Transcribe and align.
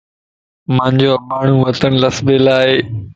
اسانجو 0.69 1.09
اباڻون 1.17 1.57
وطن 1.65 1.91
لسيبلا 2.01 2.55
ائي 2.63 2.75